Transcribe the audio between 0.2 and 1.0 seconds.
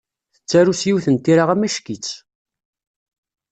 Tettaru s